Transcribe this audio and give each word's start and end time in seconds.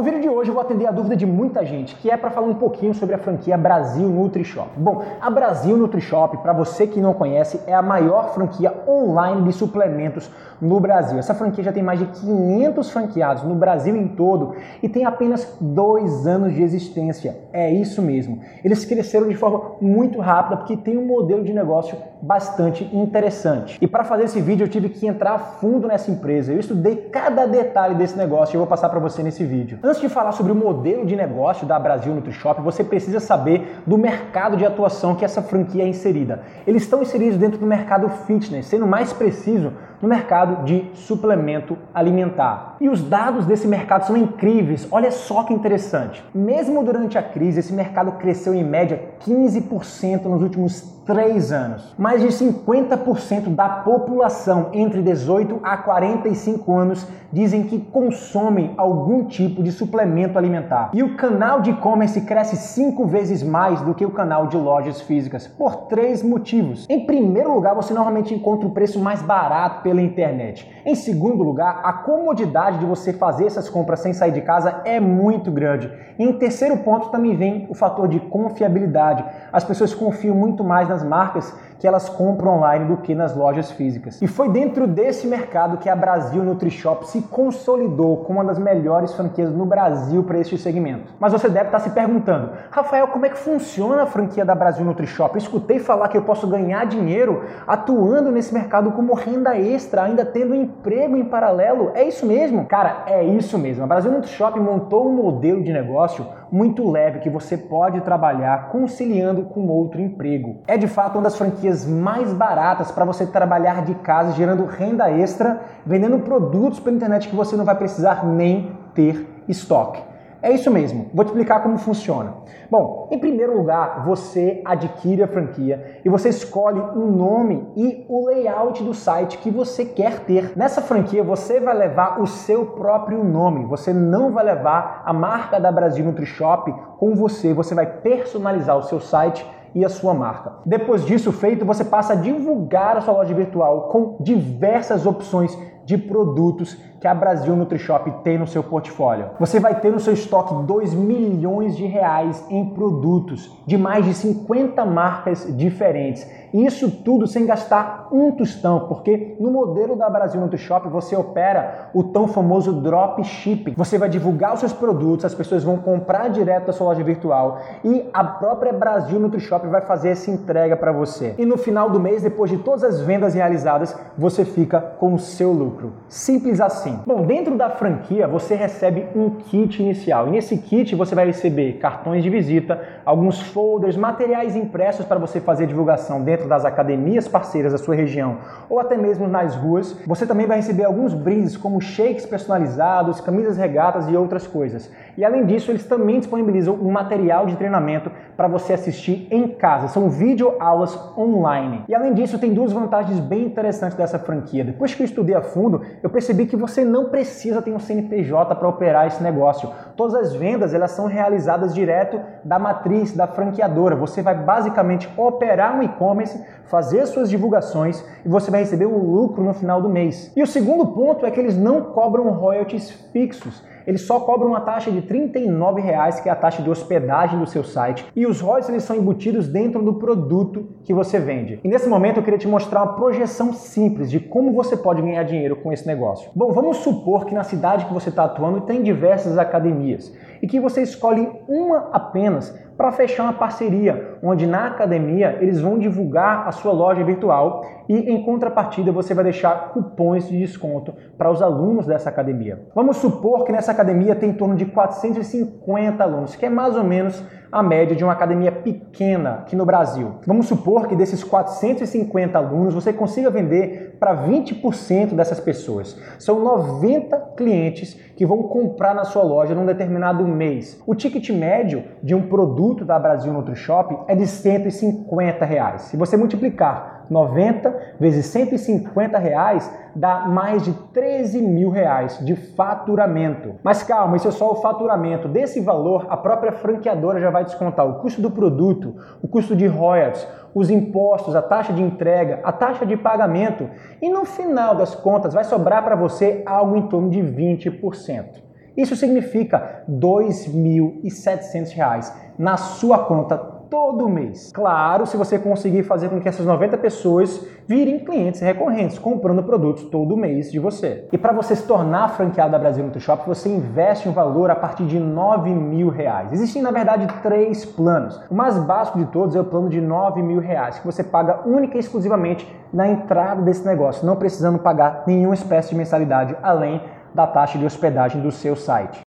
No 0.00 0.04
vídeo 0.04 0.22
de 0.22 0.30
hoje 0.30 0.48
eu 0.48 0.54
vou 0.54 0.62
atender 0.62 0.86
a 0.86 0.90
dúvida 0.90 1.14
de 1.14 1.26
muita 1.26 1.62
gente, 1.62 1.94
que 1.96 2.10
é 2.10 2.16
para 2.16 2.30
falar 2.30 2.46
um 2.46 2.54
pouquinho 2.54 2.94
sobre 2.94 3.14
a 3.14 3.18
franquia 3.18 3.54
Brasil 3.58 4.08
NutriShop. 4.08 4.70
Bom, 4.74 5.04
a 5.20 5.28
Brasil 5.28 5.76
NutriShop, 5.76 6.38
para 6.38 6.54
você 6.54 6.86
que 6.86 7.02
não 7.02 7.12
conhece, 7.12 7.60
é 7.66 7.74
a 7.74 7.82
maior 7.82 8.32
franquia 8.32 8.72
online 8.88 9.42
de 9.42 9.52
suplementos 9.52 10.30
no 10.58 10.80
Brasil. 10.80 11.18
Essa 11.18 11.34
franquia 11.34 11.64
já 11.64 11.72
tem 11.72 11.82
mais 11.82 11.98
de 11.98 12.06
500 12.06 12.90
franqueados 12.90 13.42
no 13.42 13.54
Brasil 13.54 13.94
em 13.94 14.08
todo 14.08 14.54
e 14.82 14.88
tem 14.88 15.04
apenas 15.04 15.54
dois 15.60 16.26
anos 16.26 16.54
de 16.54 16.62
existência. 16.62 17.36
É 17.52 17.70
isso 17.70 18.00
mesmo. 18.00 18.40
Eles 18.64 18.86
cresceram 18.86 19.28
de 19.28 19.34
forma 19.34 19.72
muito 19.82 20.18
rápida 20.18 20.56
porque 20.56 20.78
tem 20.78 20.96
um 20.96 21.06
modelo 21.06 21.44
de 21.44 21.52
negócio 21.52 21.96
bastante 22.22 22.84
interessante. 22.94 23.78
E 23.80 23.86
para 23.86 24.04
fazer 24.04 24.24
esse 24.24 24.40
vídeo 24.40 24.64
eu 24.64 24.68
tive 24.68 24.88
que 24.88 25.06
entrar 25.06 25.32
a 25.32 25.38
fundo 25.38 25.88
nessa 25.88 26.10
empresa. 26.10 26.52
Eu 26.52 26.60
estudei 26.60 26.96
cada 26.96 27.46
detalhe 27.46 27.94
desse 27.94 28.16
negócio 28.16 28.54
e 28.54 28.56
eu 28.56 28.60
vou 28.60 28.68
passar 28.68 28.88
para 28.88 28.98
você 28.98 29.22
nesse 29.22 29.44
vídeo. 29.44 29.78
Antes 29.90 30.02
de 30.02 30.08
falar 30.08 30.30
sobre 30.30 30.52
o 30.52 30.54
modelo 30.54 31.04
de 31.04 31.16
negócio 31.16 31.66
da 31.66 31.76
Brasil 31.76 32.14
NutriShop, 32.14 32.62
você 32.62 32.84
precisa 32.84 33.18
saber 33.18 33.82
do 33.84 33.98
mercado 33.98 34.56
de 34.56 34.64
atuação 34.64 35.16
que 35.16 35.24
essa 35.24 35.42
franquia 35.42 35.82
é 35.82 35.88
inserida. 35.88 36.42
Eles 36.64 36.84
estão 36.84 37.02
inseridos 37.02 37.36
dentro 37.36 37.58
do 37.58 37.66
mercado 37.66 38.08
fitness, 38.24 38.66
sendo 38.66 38.86
mais 38.86 39.12
preciso, 39.12 39.72
no 40.00 40.08
mercado 40.08 40.64
de 40.64 40.90
suplemento 40.94 41.76
alimentar. 41.94 42.76
E 42.80 42.88
os 42.88 43.02
dados 43.02 43.44
desse 43.44 43.66
mercado 43.66 44.06
são 44.06 44.16
incríveis. 44.16 44.88
Olha 44.90 45.10
só 45.10 45.42
que 45.42 45.52
interessante. 45.52 46.24
Mesmo 46.34 46.82
durante 46.82 47.18
a 47.18 47.22
crise, 47.22 47.60
esse 47.60 47.72
mercado 47.72 48.12
cresceu 48.12 48.54
em 48.54 48.64
média 48.64 49.10
15% 49.20 50.24
nos 50.24 50.42
últimos 50.42 51.00
três 51.04 51.50
anos. 51.50 51.94
Mais 51.98 52.20
de 52.22 52.28
50% 52.28 53.54
da 53.54 53.68
população 53.68 54.68
entre 54.72 55.02
18 55.02 55.60
a 55.62 55.76
45 55.76 56.72
anos 56.76 57.06
dizem 57.32 57.64
que 57.64 57.78
consomem 57.78 58.74
algum 58.76 59.24
tipo 59.24 59.62
de 59.62 59.72
suplemento 59.72 60.38
alimentar. 60.38 60.90
E 60.92 61.02
o 61.02 61.16
canal 61.16 61.60
de 61.60 61.70
e-commerce 61.70 62.20
cresce 62.22 62.56
cinco 62.56 63.06
vezes 63.06 63.42
mais 63.42 63.80
do 63.82 63.94
que 63.94 64.04
o 64.04 64.10
canal 64.10 64.46
de 64.46 64.56
lojas 64.56 65.00
físicas, 65.00 65.46
por 65.46 65.88
três 65.88 66.22
motivos. 66.22 66.86
Em 66.88 67.06
primeiro 67.06 67.54
lugar, 67.54 67.74
você 67.74 67.92
normalmente 67.92 68.34
encontra 68.34 68.66
o 68.66 68.72
preço 68.72 68.98
mais 68.98 69.22
barato 69.22 69.82
pela 69.90 70.00
internet. 70.00 70.70
Em 70.86 70.94
segundo 70.94 71.42
lugar, 71.42 71.80
a 71.82 71.92
comodidade 71.92 72.78
de 72.78 72.86
você 72.86 73.12
fazer 73.12 73.46
essas 73.46 73.68
compras 73.68 73.98
sem 73.98 74.12
sair 74.12 74.30
de 74.30 74.40
casa 74.40 74.82
é 74.84 75.00
muito 75.00 75.50
grande. 75.50 75.90
E 76.16 76.24
em 76.24 76.32
terceiro 76.34 76.76
ponto 76.78 77.08
também 77.08 77.36
vem 77.36 77.66
o 77.68 77.74
fator 77.74 78.06
de 78.06 78.20
confiabilidade. 78.20 79.24
As 79.52 79.64
pessoas 79.64 79.92
confiam 79.92 80.36
muito 80.36 80.62
mais 80.62 80.88
nas 80.88 81.02
marcas 81.02 81.52
que 81.80 81.88
elas 81.88 82.10
compram 82.10 82.58
online 82.58 82.84
do 82.84 82.98
que 82.98 83.14
nas 83.14 83.34
lojas 83.34 83.70
físicas. 83.70 84.20
E 84.20 84.26
foi 84.26 84.50
dentro 84.50 84.86
desse 84.86 85.26
mercado 85.26 85.78
que 85.78 85.88
a 85.88 85.96
Brasil 85.96 86.44
NutriShop 86.44 87.08
se 87.08 87.22
consolidou 87.22 88.18
como 88.18 88.38
uma 88.38 88.44
das 88.44 88.58
melhores 88.58 89.14
franquias 89.14 89.50
no 89.50 89.64
Brasil 89.64 90.22
para 90.22 90.38
este 90.38 90.58
segmento. 90.58 91.14
Mas 91.18 91.32
você 91.32 91.48
deve 91.48 91.66
estar 91.66 91.78
se 91.78 91.90
perguntando, 91.90 92.50
Rafael, 92.70 93.08
como 93.08 93.24
é 93.24 93.30
que 93.30 93.38
funciona 93.38 94.02
a 94.02 94.06
franquia 94.06 94.44
da 94.44 94.54
Brasil 94.54 94.84
NutriShop? 94.84 95.36
Escutei 95.38 95.78
falar 95.78 96.08
que 96.08 96.18
eu 96.18 96.22
posso 96.22 96.46
ganhar 96.46 96.84
dinheiro 96.84 97.44
atuando 97.66 98.30
nesse 98.30 98.52
mercado 98.52 98.92
como 98.92 99.14
renda 99.14 99.56
extra, 99.56 99.79
ainda 100.04 100.24
tendo 100.24 100.52
um 100.52 100.62
emprego 100.62 101.16
em 101.16 101.24
paralelo. 101.24 101.92
É 101.94 102.04
isso 102.04 102.26
mesmo? 102.26 102.66
Cara, 102.66 103.04
é 103.06 103.22
isso 103.22 103.58
mesmo. 103.58 103.84
A 103.84 103.86
Brasil 103.86 104.10
NutriShop 104.10 104.58
montou 104.58 105.08
um 105.08 105.14
modelo 105.14 105.62
de 105.62 105.72
negócio 105.72 106.26
muito 106.50 106.88
leve 106.90 107.20
que 107.20 107.30
você 107.30 107.56
pode 107.56 108.00
trabalhar 108.00 108.68
conciliando 108.70 109.42
com 109.44 109.68
outro 109.68 110.00
emprego. 110.00 110.62
É 110.66 110.76
de 110.76 110.88
fato 110.88 111.16
uma 111.16 111.22
das 111.22 111.36
franquias 111.36 111.86
mais 111.86 112.32
baratas 112.32 112.90
para 112.90 113.04
você 113.04 113.26
trabalhar 113.26 113.84
de 113.84 113.94
casa, 113.96 114.32
gerando 114.32 114.64
renda 114.64 115.10
extra, 115.10 115.60
vendendo 115.86 116.18
produtos 116.20 116.80
pela 116.80 116.96
internet 116.96 117.28
que 117.28 117.36
você 117.36 117.56
não 117.56 117.64
vai 117.64 117.76
precisar 117.76 118.26
nem 118.26 118.72
ter 118.94 119.26
estoque. 119.48 120.09
É 120.42 120.50
isso 120.50 120.70
mesmo, 120.70 121.10
vou 121.12 121.22
te 121.22 121.28
explicar 121.28 121.62
como 121.62 121.76
funciona. 121.76 122.34
Bom, 122.70 123.08
em 123.10 123.18
primeiro 123.18 123.56
lugar, 123.56 124.06
você 124.06 124.62
adquire 124.64 125.22
a 125.22 125.28
franquia 125.28 126.00
e 126.02 126.08
você 126.08 126.30
escolhe 126.30 126.80
um 126.80 127.10
nome 127.10 127.68
e 127.76 128.06
o 128.08 128.26
layout 128.26 128.82
do 128.82 128.94
site 128.94 129.36
que 129.36 129.50
você 129.50 129.84
quer 129.84 130.20
ter. 130.20 130.56
Nessa 130.56 130.80
franquia, 130.80 131.22
você 131.22 131.60
vai 131.60 131.76
levar 131.76 132.22
o 132.22 132.26
seu 132.26 132.64
próprio 132.64 133.22
nome, 133.22 133.66
você 133.66 133.92
não 133.92 134.32
vai 134.32 134.44
levar 134.44 135.02
a 135.04 135.12
marca 135.12 135.60
da 135.60 135.70
Brasil 135.70 136.04
NutriShop 136.04 136.72
com 136.98 137.14
você, 137.14 137.52
você 137.52 137.74
vai 137.74 137.84
personalizar 137.84 138.78
o 138.78 138.84
seu 138.84 138.98
site 138.98 139.46
e 139.74 139.84
a 139.84 139.88
sua 139.88 140.14
marca. 140.14 140.54
Depois 140.64 141.04
disso 141.04 141.32
feito, 141.32 141.64
você 141.64 141.84
passa 141.84 142.14
a 142.14 142.16
divulgar 142.16 142.96
a 142.96 143.00
sua 143.00 143.14
loja 143.14 143.34
virtual 143.34 143.88
com 143.88 144.16
diversas 144.20 145.06
opções 145.06 145.56
de 145.90 145.98
produtos 145.98 146.78
que 147.00 147.08
a 147.08 147.14
Brasil 147.14 147.56
NutriShop 147.56 148.22
tem 148.22 148.38
no 148.38 148.46
seu 148.46 148.62
portfólio. 148.62 149.30
Você 149.40 149.58
vai 149.58 149.80
ter 149.80 149.90
no 149.90 149.98
seu 149.98 150.12
estoque 150.12 150.54
2 150.64 150.94
milhões 150.94 151.76
de 151.76 151.84
reais 151.86 152.44
em 152.48 152.66
produtos 152.66 153.50
de 153.66 153.76
mais 153.76 154.04
de 154.04 154.14
50 154.14 154.84
marcas 154.84 155.48
diferentes. 155.56 156.28
Isso 156.52 156.90
tudo 156.90 157.26
sem 157.26 157.46
gastar 157.46 158.08
um 158.12 158.32
tostão, 158.32 158.80
porque 158.80 159.36
no 159.40 159.50
modelo 159.50 159.96
da 159.96 160.10
Brasil 160.10 160.40
NutriShop 160.40 160.88
você 160.88 161.16
opera 161.16 161.90
o 161.94 162.04
tão 162.04 162.28
famoso 162.28 162.72
drop 162.82 163.22
shipping. 163.24 163.74
Você 163.76 163.96
vai 163.96 164.08
divulgar 164.08 164.54
os 164.54 164.60
seus 164.60 164.72
produtos, 164.72 165.24
as 165.24 165.34
pessoas 165.34 165.64
vão 165.64 165.78
comprar 165.78 166.28
direto 166.28 166.66
da 166.66 166.72
sua 166.72 166.88
loja 166.88 167.02
virtual 167.02 167.60
e 167.84 168.04
a 168.12 168.24
própria 168.24 168.72
Brasil 168.72 169.18
NutriShop 169.18 169.66
vai 169.68 169.80
fazer 169.80 170.10
essa 170.10 170.30
entrega 170.30 170.76
para 170.76 170.92
você. 170.92 171.34
E 171.38 171.46
no 171.46 171.56
final 171.56 171.88
do 171.88 171.98
mês, 171.98 172.22
depois 172.22 172.50
de 172.50 172.58
todas 172.58 172.84
as 172.84 173.00
vendas 173.00 173.32
realizadas, 173.32 173.96
você 174.18 174.44
fica 174.44 174.80
com 174.80 175.14
o 175.14 175.18
seu 175.18 175.52
lucro. 175.52 175.79
Simples 176.08 176.60
assim 176.60 176.80
assim. 176.80 176.98
Bom, 177.06 177.22
dentro 177.22 177.56
da 177.56 177.68
franquia 177.68 178.26
você 178.26 178.54
recebe 178.54 179.06
um 179.14 179.30
kit 179.30 179.82
inicial. 179.82 180.28
E 180.28 180.30
nesse 180.30 180.56
kit 180.56 180.94
você 180.94 181.14
vai 181.14 181.26
receber 181.26 181.74
cartões 181.74 182.22
de 182.22 182.30
visita, 182.30 182.80
alguns 183.04 183.40
folders, 183.40 183.96
materiais 183.96 184.56
impressos 184.56 185.04
para 185.04 185.18
você 185.18 185.40
fazer 185.40 185.66
divulgação 185.66 186.22
dentro 186.22 186.48
das 186.48 186.64
academias 186.64 187.28
parceiras 187.28 187.72
da 187.72 187.78
sua 187.78 187.94
região 187.94 188.38
ou 188.68 188.80
até 188.80 188.96
mesmo 188.96 189.28
nas 189.28 189.54
ruas. 189.54 189.96
Você 190.06 190.26
também 190.26 190.46
vai 190.46 190.56
receber 190.58 190.84
alguns 190.84 191.12
brindes 191.12 191.56
como 191.56 191.80
shakes 191.80 192.24
personalizados, 192.24 193.20
camisas 193.20 193.56
regatas 193.56 194.08
e 194.08 194.16
outras 194.16 194.46
coisas. 194.46 194.90
E 195.16 195.24
além 195.24 195.44
disso, 195.44 195.70
eles 195.70 195.84
também 195.84 196.18
disponibilizam 196.18 196.74
um 196.74 196.90
material 196.90 197.46
de 197.46 197.56
treinamento 197.56 198.10
para 198.40 198.48
você 198.48 198.72
assistir 198.72 199.28
em 199.30 199.48
casa. 199.48 199.88
São 199.88 200.08
vídeo 200.08 200.54
aulas 200.58 200.98
online. 201.14 201.84
E 201.86 201.94
além 201.94 202.14
disso, 202.14 202.38
tem 202.38 202.54
duas 202.54 202.72
vantagens 202.72 203.20
bem 203.20 203.44
interessantes 203.44 203.98
dessa 203.98 204.18
franquia. 204.18 204.64
Depois 204.64 204.94
que 204.94 205.02
eu 205.02 205.04
estudei 205.04 205.34
a 205.34 205.42
fundo, 205.42 205.82
eu 206.02 206.08
percebi 206.08 206.46
que 206.46 206.56
você 206.56 206.82
não 206.82 207.10
precisa 207.10 207.60
ter 207.60 207.70
um 207.70 207.78
CNPJ 207.78 208.54
para 208.54 208.66
operar 208.66 209.06
esse 209.06 209.22
negócio. 209.22 209.68
Todas 209.94 210.14
as 210.14 210.34
vendas 210.34 210.72
elas 210.72 210.92
são 210.92 211.04
realizadas 211.04 211.74
direto 211.74 212.18
da 212.42 212.58
matriz 212.58 213.14
da 213.14 213.26
franqueadora. 213.26 213.94
Você 213.96 214.22
vai 214.22 214.34
basicamente 214.34 215.06
operar 215.18 215.76
um 215.76 215.82
e-commerce, 215.82 216.42
fazer 216.64 217.04
suas 217.04 217.28
divulgações 217.28 218.02
e 218.24 218.28
você 218.30 218.50
vai 218.50 218.60
receber 218.60 218.86
o 218.86 218.96
lucro 218.96 219.44
no 219.44 219.52
final 219.52 219.82
do 219.82 219.90
mês. 219.90 220.32
E 220.34 220.42
o 220.42 220.46
segundo 220.46 220.86
ponto 220.86 221.26
é 221.26 221.30
que 221.30 221.38
eles 221.38 221.58
não 221.58 221.82
cobram 221.92 222.30
royalties 222.30 222.90
fixos 223.12 223.62
eles 223.86 224.02
só 224.02 224.20
cobram 224.20 224.50
uma 224.50 224.60
taxa 224.60 224.90
de 224.90 225.02
39 225.02 225.80
reais, 225.80 226.20
que 226.20 226.28
é 226.28 226.32
a 226.32 226.36
taxa 226.36 226.62
de 226.62 226.70
hospedagem 226.70 227.38
do 227.38 227.46
seu 227.46 227.64
site, 227.64 228.06
e 228.14 228.26
os 228.26 228.40
royalties 228.40 228.68
eles 228.68 228.84
são 228.84 228.96
embutidos 228.96 229.48
dentro 229.48 229.82
do 229.82 229.94
produto 229.94 230.68
que 230.84 230.94
você 230.94 231.18
vende. 231.18 231.60
E 231.62 231.68
nesse 231.68 231.88
momento 231.88 232.18
eu 232.18 232.22
queria 232.22 232.38
te 232.38 232.48
mostrar 232.48 232.82
uma 232.82 232.94
projeção 232.94 233.52
simples 233.52 234.10
de 234.10 234.20
como 234.20 234.52
você 234.52 234.76
pode 234.76 235.02
ganhar 235.02 235.22
dinheiro 235.22 235.56
com 235.56 235.72
esse 235.72 235.86
negócio. 235.86 236.30
Bom, 236.34 236.52
vamos 236.52 236.78
supor 236.78 237.26
que 237.26 237.34
na 237.34 237.44
cidade 237.44 237.86
que 237.86 237.94
você 237.94 238.08
está 238.08 238.24
atuando 238.24 238.62
tem 238.62 238.82
diversas 238.82 239.38
academias 239.38 240.12
e 240.42 240.46
que 240.46 240.60
você 240.60 240.82
escolhe 240.82 241.28
uma 241.48 241.90
apenas 241.92 242.56
para 242.80 242.92
fechar 242.92 243.24
uma 243.24 243.34
parceria, 243.34 244.16
onde 244.22 244.46
na 244.46 244.68
academia 244.68 245.36
eles 245.38 245.60
vão 245.60 245.78
divulgar 245.78 246.48
a 246.48 246.50
sua 246.50 246.72
loja 246.72 247.04
virtual 247.04 247.62
e 247.86 247.94
em 248.10 248.22
contrapartida 248.24 248.90
você 248.90 249.12
vai 249.12 249.22
deixar 249.22 249.68
cupons 249.74 250.26
de 250.26 250.38
desconto 250.38 250.94
para 251.18 251.30
os 251.30 251.42
alunos 251.42 251.84
dessa 251.84 252.08
academia. 252.08 252.58
Vamos 252.74 252.96
supor 252.96 253.44
que 253.44 253.52
nessa 253.52 253.70
academia 253.70 254.16
tem 254.16 254.30
em 254.30 254.32
torno 254.32 254.56
de 254.56 254.64
450 254.64 256.02
alunos, 256.02 256.34
que 256.34 256.46
é 256.46 256.48
mais 256.48 256.74
ou 256.74 256.82
menos 256.82 257.22
a 257.52 257.62
média 257.62 257.96
de 257.96 258.04
uma 258.04 258.12
academia 258.12 258.52
pequena 258.52 259.40
aqui 259.40 259.56
no 259.56 259.66
Brasil. 259.66 260.16
Vamos 260.26 260.46
supor 260.46 260.86
que 260.86 260.94
desses 260.94 261.24
450 261.24 262.38
alunos 262.38 262.74
você 262.74 262.92
consiga 262.92 263.30
vender 263.30 263.96
para 263.98 264.16
20% 264.16 265.14
dessas 265.14 265.40
pessoas. 265.40 265.98
São 266.18 266.40
90 266.40 267.16
clientes 267.36 267.94
que 268.16 268.24
vão 268.24 268.44
comprar 268.44 268.94
na 268.94 269.04
sua 269.04 269.22
loja 269.22 269.54
num 269.54 269.66
determinado 269.66 270.24
mês. 270.26 270.80
O 270.86 270.94
ticket 270.94 271.30
médio 271.30 271.84
de 272.02 272.14
um 272.14 272.28
produto 272.28 272.84
da 272.84 272.98
Brasil 272.98 273.32
NutriShop 273.32 274.04
é 274.06 274.14
de 274.14 274.26
150 274.26 275.44
reais. 275.44 275.82
Se 275.82 275.96
você 275.96 276.16
multiplicar 276.16 277.06
90 277.10 277.96
vezes 277.98 278.26
150 278.26 279.18
reais, 279.18 279.70
dá 279.94 280.26
mais 280.26 280.64
de 280.64 280.72
13 280.72 281.42
mil 281.42 281.68
reais 281.70 282.18
de 282.24 282.34
faturamento. 282.34 283.56
Mas 283.62 283.82
calma, 283.82 284.16
isso 284.16 284.28
é 284.28 284.30
só 284.30 284.52
o 284.52 284.56
faturamento. 284.56 285.28
Desse 285.28 285.60
valor, 285.60 286.06
a 286.08 286.16
própria 286.16 286.52
franqueadora 286.52 287.20
já 287.20 287.28
vai 287.30 287.44
descontar 287.44 287.86
o 287.88 288.00
custo 288.00 288.22
do 288.22 288.30
produto, 288.30 288.94
o 289.22 289.28
custo 289.28 289.56
de 289.56 289.66
royalties, 289.66 290.26
os 290.54 290.70
impostos, 290.70 291.36
a 291.36 291.42
taxa 291.42 291.72
de 291.72 291.82
entrega, 291.82 292.40
a 292.42 292.52
taxa 292.52 292.84
de 292.84 292.96
pagamento 292.96 293.68
e 294.00 294.08
no 294.08 294.24
final 294.24 294.74
das 294.74 294.94
contas 294.94 295.34
vai 295.34 295.44
sobrar 295.44 295.84
para 295.84 295.96
você 295.96 296.42
algo 296.46 296.76
em 296.76 296.88
torno 296.88 297.10
de 297.10 297.20
20%. 297.20 298.50
Isso 298.76 298.94
significa 298.96 299.84
R$ 299.86 299.94
2.700 299.94 302.12
na 302.38 302.56
sua 302.56 302.98
conta 302.98 303.59
todo 303.70 304.08
mês. 304.08 304.50
Claro, 304.52 305.06
se 305.06 305.16
você 305.16 305.38
conseguir 305.38 305.84
fazer 305.84 306.08
com 306.08 306.20
que 306.20 306.28
essas 306.28 306.44
90 306.44 306.76
pessoas 306.76 307.46
virem 307.66 308.00
clientes 308.00 308.40
recorrentes, 308.40 308.98
comprando 308.98 309.42
produtos 309.44 309.84
todo 309.84 310.16
mês 310.16 310.50
de 310.50 310.58
você. 310.58 311.08
E 311.12 311.16
para 311.16 311.32
você 311.32 311.54
se 311.54 311.62
tornar 311.62 312.08
franqueado 312.08 312.50
da 312.50 312.58
Brasil 312.58 312.84
Nutrishop, 312.84 313.26
você 313.26 313.48
investe 313.48 314.08
um 314.08 314.12
valor 314.12 314.50
a 314.50 314.56
partir 314.56 314.84
de 314.84 314.98
9 314.98 315.50
mil 315.50 315.88
reais. 315.88 316.32
Existem, 316.32 316.60
na 316.60 316.72
verdade, 316.72 317.06
três 317.22 317.64
planos. 317.64 318.20
O 318.28 318.34
mais 318.34 318.58
básico 318.58 318.98
de 318.98 319.06
todos 319.06 319.36
é 319.36 319.40
o 319.40 319.44
plano 319.44 319.68
de 319.68 319.80
9 319.80 320.20
mil 320.20 320.40
reais, 320.40 320.80
que 320.80 320.86
você 320.86 321.04
paga 321.04 321.46
única 321.46 321.76
e 321.76 321.80
exclusivamente 321.80 322.46
na 322.72 322.88
entrada 322.88 323.42
desse 323.42 323.64
negócio, 323.64 324.04
não 324.04 324.16
precisando 324.16 324.58
pagar 324.58 325.04
nenhuma 325.06 325.34
espécie 325.34 325.70
de 325.70 325.76
mensalidade 325.76 326.36
além 326.42 326.82
da 327.14 327.26
taxa 327.26 327.58
de 327.58 327.64
hospedagem 327.64 328.20
do 328.20 328.32
seu 328.32 328.56
site. 328.56 329.00